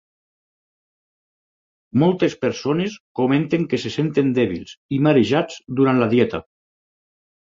Moltes 2.03 2.35
persones 2.45 2.95
comenten 3.19 3.69
que 3.73 3.79
se 3.83 3.91
senten 3.97 4.33
dèbils 4.39 4.75
i 4.97 5.01
marejats 5.09 5.63
durant 5.81 6.03
la 6.05 6.09
dieta. 6.17 6.41